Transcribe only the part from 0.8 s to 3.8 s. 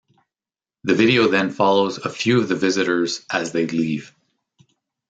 The video then follows a few of the visitors as they